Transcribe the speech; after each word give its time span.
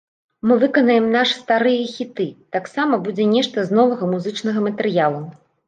Мы 0.51 0.55
выканаем 0.61 1.05
нашы 1.15 1.35
старыя 1.41 1.83
хіты, 1.95 2.27
таксама 2.57 3.01
будзе 3.05 3.29
нешта 3.37 3.67
з 3.71 3.79
новага 3.81 4.13
музычнага 4.17 4.59
матэрыялу. 4.73 5.25